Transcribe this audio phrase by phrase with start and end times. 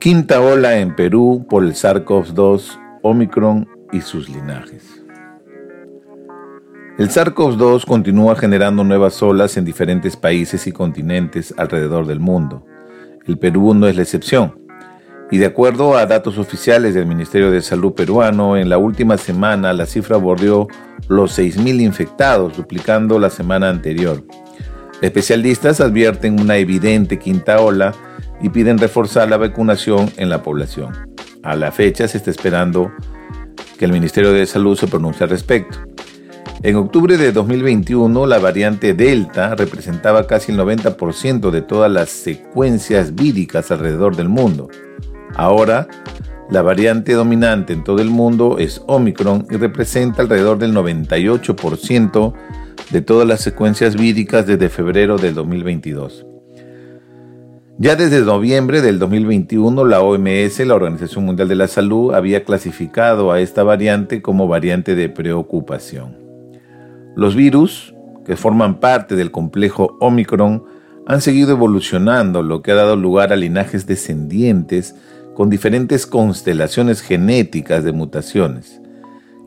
[0.00, 5.02] Quinta ola en Perú por el SARS-CoV-2, Omicron y sus linajes.
[6.98, 12.64] El SARS-CoV-2 continúa generando nuevas olas en diferentes países y continentes alrededor del mundo.
[13.26, 14.60] El Perú no es la excepción.
[15.32, 19.72] Y de acuerdo a datos oficiales del Ministerio de Salud peruano, en la última semana
[19.72, 20.68] la cifra bordeó
[21.08, 24.22] los 6.000 infectados, duplicando la semana anterior.
[25.02, 27.94] Especialistas advierten una evidente quinta ola
[28.40, 30.92] y piden reforzar la vacunación en la población.
[31.42, 32.92] A la fecha se está esperando
[33.78, 35.78] que el Ministerio de Salud se pronuncie al respecto.
[36.62, 43.14] En octubre de 2021, la variante Delta representaba casi el 90% de todas las secuencias
[43.14, 44.68] víricas alrededor del mundo.
[45.36, 45.86] Ahora,
[46.50, 52.32] la variante dominante en todo el mundo es Omicron y representa alrededor del 98%
[52.90, 56.26] de todas las secuencias víricas desde febrero del 2022.
[57.80, 63.30] Ya desde noviembre del 2021, la OMS, la Organización Mundial de la Salud, había clasificado
[63.30, 66.16] a esta variante como variante de preocupación.
[67.14, 67.94] Los virus,
[68.26, 70.64] que forman parte del complejo Omicron,
[71.06, 74.96] han seguido evolucionando, lo que ha dado lugar a linajes descendientes
[75.36, 78.80] con diferentes constelaciones genéticas de mutaciones.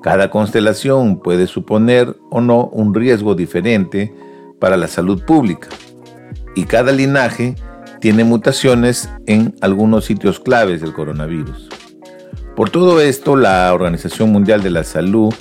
[0.02, 4.15] Cada constelación puede suponer o no un riesgo diferente
[4.57, 5.67] para la salud pública,
[6.55, 7.55] y cada linaje
[8.02, 11.69] tiene mutaciones en algunos sitios claves del coronavirus.
[12.55, 15.33] Por todo esto, la Organización Mundial de la Salud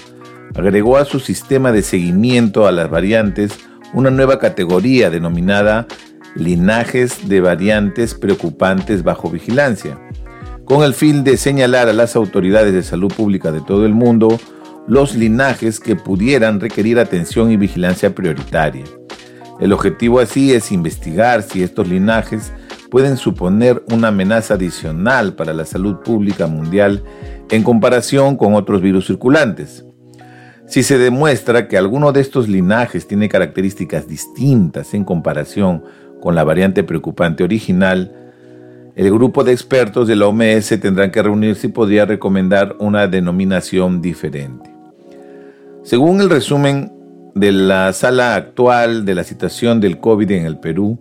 [0.55, 3.59] agregó a su sistema de seguimiento a las variantes
[3.95, 5.89] una nueva categoría denominada
[6.37, 9.99] linajes de variantes preocupantes bajo vigilancia,
[10.65, 14.39] con el fin de señalar a las autoridades de salud pública de todo el mundo
[14.87, 18.85] los linajes que pudieran requerir atención y vigilancia prioritaria.
[19.61, 22.53] El objetivo así es investigar si estos linajes
[22.91, 27.05] pueden suponer una amenaza adicional para la salud pública mundial
[27.51, 29.85] en comparación con otros virus circulantes.
[30.67, 35.85] Si se demuestra que alguno de estos linajes tiene características distintas en comparación
[36.23, 38.13] con la variante preocupante original,
[38.97, 44.01] el grupo de expertos de la OMS tendrán que reunirse y podría recomendar una denominación
[44.01, 44.71] diferente.
[45.83, 46.93] Según el resumen
[47.35, 50.99] de la sala actual de la situación del COVID en el Perú,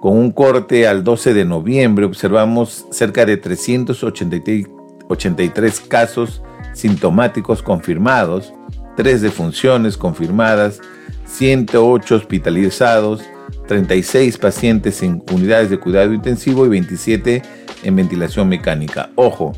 [0.00, 6.40] con un corte al 12 de noviembre observamos cerca de 383 casos
[6.72, 8.54] sintomáticos confirmados,
[8.96, 10.80] 3 defunciones confirmadas,
[11.26, 13.22] 108 hospitalizados,
[13.66, 17.42] 36 pacientes en unidades de cuidado intensivo y 27
[17.82, 19.10] en ventilación mecánica.
[19.16, 19.52] Ojo,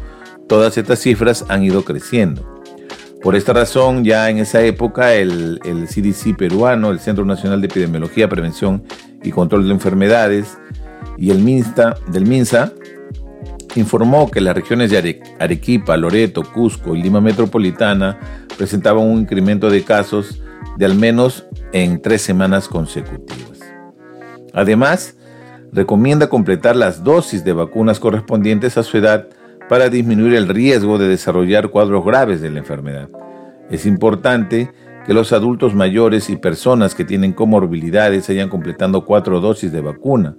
[0.48, 2.59] todas estas cifras han ido creciendo.
[3.22, 8.30] Por esta razón, ya en esa época, el, CDC peruano, el Centro Nacional de Epidemiología,
[8.30, 8.82] Prevención
[9.22, 10.58] y Control de Enfermedades,
[11.18, 11.44] y el
[12.08, 12.72] del MINSA,
[13.74, 18.18] informó que las regiones de Arequipa, Loreto, Cusco y Lima Metropolitana
[18.56, 20.40] presentaban un incremento de casos
[20.78, 23.60] de al menos en tres semanas consecutivas.
[24.54, 25.16] Además,
[25.72, 29.28] recomienda completar las dosis de vacunas correspondientes a su edad
[29.70, 33.08] para disminuir el riesgo de desarrollar cuadros graves de la enfermedad.
[33.70, 34.72] Es importante
[35.06, 40.34] que los adultos mayores y personas que tienen comorbilidades hayan completado cuatro dosis de vacuna.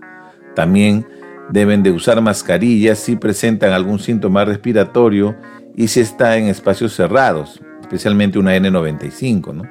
[0.54, 1.08] También
[1.50, 5.38] deben de usar mascarillas si presentan algún síntoma respiratorio
[5.78, 9.66] y si está en espacios cerrados, especialmente una N95.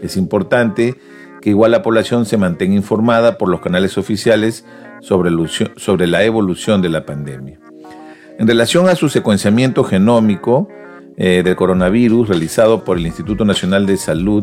[0.00, 0.96] Es importante
[1.42, 4.64] que igual la población se mantenga informada por los canales oficiales
[5.00, 7.58] sobre la evolución de la pandemia.
[8.42, 10.68] En relación a su secuenciamiento genómico
[11.16, 14.42] eh, del coronavirus realizado por el Instituto Nacional de Salud,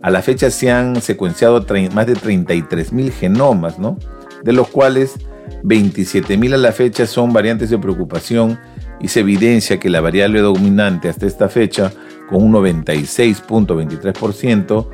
[0.00, 1.62] a la fecha se han secuenciado
[1.92, 3.98] más de 33.000 genomas, ¿no?
[4.44, 5.18] de los cuales
[5.62, 8.58] 27.000 a la fecha son variantes de preocupación
[8.98, 11.92] y se evidencia que la variable dominante hasta esta fecha,
[12.30, 14.88] con un 96.23%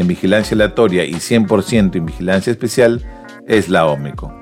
[0.00, 3.00] en vigilancia aleatoria y 100% en vigilancia especial,
[3.46, 4.41] es la Omicron.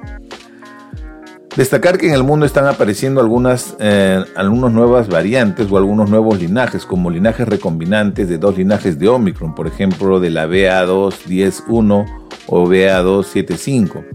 [1.61, 4.25] Destacar que en el mundo están apareciendo algunas, eh,
[4.73, 9.67] nuevas variantes o algunos nuevos linajes, como linajes recombinantes de dos linajes de Omicron, por
[9.67, 12.07] ejemplo de la BA2.10.1
[12.47, 14.07] o BA275,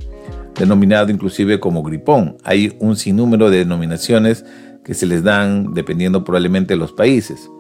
[0.58, 2.36] denominado inclusive como gripón.
[2.44, 4.44] Hay un sinnúmero de denominaciones
[4.84, 7.52] que se les dan dependiendo probablemente de los países.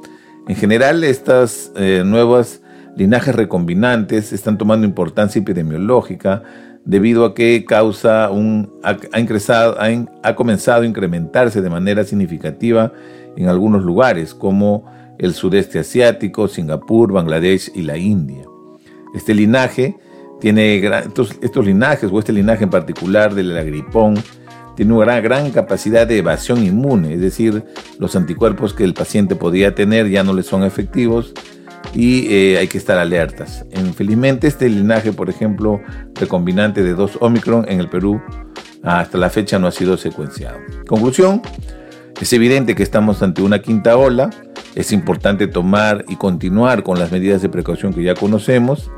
[0.47, 2.63] En general, estas eh, nuevas
[2.97, 6.41] linajes recombinantes están tomando importancia epidemiológica
[6.85, 12.93] debido a que causa un, ha, ha, comenzado a incrementarse de manera significativa
[13.35, 14.85] en algunos lugares como
[15.17, 18.45] el sudeste asiático, Singapur, Bangladesh y la India.
[19.15, 19.97] Este linaje
[20.39, 24.15] tiene estos, estos linajes o este linaje en particular del agripón
[24.75, 27.63] tiene una gran, capacidad de evasión inmune, es decir,
[27.97, 31.33] los anticuerpos que el paciente podía tener ya no le son efectivos
[31.95, 33.65] y eh, hay que estar alertas.
[33.73, 35.81] Infelizmente este linaje, por ejemplo,
[36.13, 38.21] recombinante de 2 Omicron en el Perú
[38.83, 40.59] hasta la fecha no ha sido secuenciado.
[40.87, 41.41] Conclusión,
[42.21, 44.29] es evidente que estamos ante una quinta ola,
[44.75, 48.91] es importante tomar y continuar con las medidas de precaución que ya conocemos,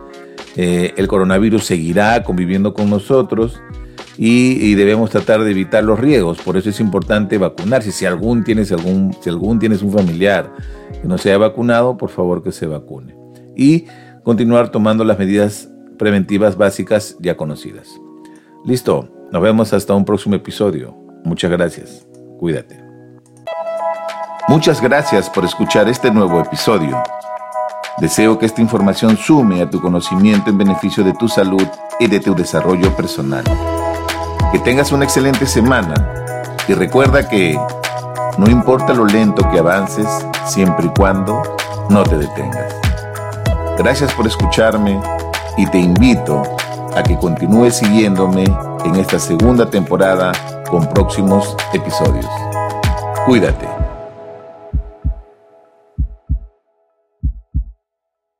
[0.57, 3.61] eh, el coronavirus seguirá conviviendo con nosotros,
[4.19, 6.39] y, debemos tratar de evitar los riesgos.
[6.39, 7.91] Por eso es importante vacunarse.
[7.91, 10.51] Si algún tienes algún, si algún tienes un familiar
[11.01, 13.15] que no se haya vacunado, por favor que se vacune.
[13.55, 13.85] Y
[14.23, 17.89] continuar tomando las medidas preventivas básicas ya conocidas.
[18.65, 20.95] Listo, nos vemos hasta un próximo episodio.
[21.23, 22.07] Muchas gracias.
[22.39, 22.81] Cuídate.
[24.47, 27.01] Muchas gracias por escuchar este nuevo episodio.
[27.99, 31.67] Deseo que esta información sume a tu conocimiento en beneficio de tu salud
[31.99, 33.43] y de tu desarrollo personal.
[34.51, 35.95] Que tengas una excelente semana
[36.67, 37.59] y recuerda que
[38.37, 40.07] no importa lo lento que avances,
[40.45, 41.41] siempre y cuando
[41.89, 42.75] no te detengas.
[43.77, 45.01] Gracias por escucharme
[45.57, 46.43] y te invito
[46.95, 48.45] a que continúes siguiéndome
[48.85, 50.31] en esta segunda temporada
[50.69, 52.27] con próximos episodios.
[53.25, 53.86] Cuídate.